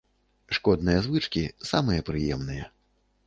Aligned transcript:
Шкодныя 0.57 1.03
звычкі 1.07 1.43
самыя 1.71 2.07
прыемныя. 2.09 2.65